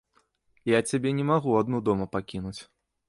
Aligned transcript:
Я 0.69 0.79
цябе 0.93 1.13
не 1.19 1.25
магу 1.31 1.51
адну 1.61 1.83
дома 1.91 2.09
пакінуць. 2.15 2.57